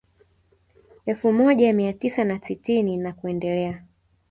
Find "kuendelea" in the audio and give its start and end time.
3.13-3.83